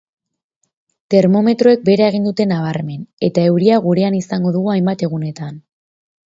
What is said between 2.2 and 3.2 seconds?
dute nabarmen